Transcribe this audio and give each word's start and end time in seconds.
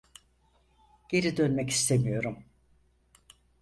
Geri 1.09 1.37
dönmek 1.37 1.69
istemiyorum. 1.69 2.43